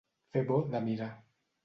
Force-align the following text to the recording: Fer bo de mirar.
Fer 0.37 0.41
bo 0.51 0.55
de 0.71 0.81
mirar. 0.87 1.11